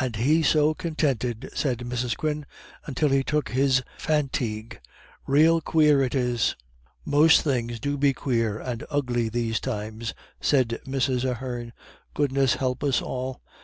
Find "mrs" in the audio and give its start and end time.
1.78-2.16, 10.86-11.28